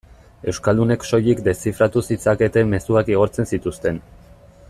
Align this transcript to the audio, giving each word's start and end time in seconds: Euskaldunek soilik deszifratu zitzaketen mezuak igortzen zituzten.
Euskaldunek 0.51 1.03
soilik 1.09 1.43
deszifratu 1.49 2.03
zitzaketen 2.09 2.73
mezuak 2.73 3.13
igortzen 3.17 3.51
zituzten. 3.55 4.01